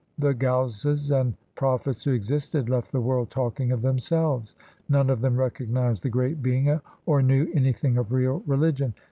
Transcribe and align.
The 0.17 0.33
Ghauses 0.33 1.11
1 1.11 1.21
and 1.21 1.33
Prophets 1.53 2.03
who 2.05 2.11
existed 2.11 2.69
Left 2.71 2.91
the 2.91 2.99
world 2.99 3.29
talking 3.29 3.71
of 3.71 3.83
themselves. 3.83 4.55
None 4.89 5.11
of 5.11 5.21
them 5.21 5.37
recognized 5.37 6.01
the 6.01 6.09
great 6.09 6.41
Being 6.41 6.79
Or 7.05 7.21
knew 7.21 7.51
anything 7.53 7.99
of 7.99 8.11
real 8.11 8.41
religion. 8.47 8.95